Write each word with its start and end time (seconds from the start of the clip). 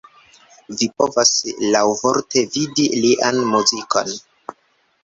Vi 0.79 0.87
povas 1.01 1.33
laŭvorte 1.75 2.45
vidi 2.57 2.87
lian 3.05 3.45
muzikon. 3.55 4.15